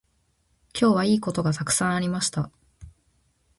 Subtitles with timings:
[0.73, 2.49] 今日はいいことがたくさんありました。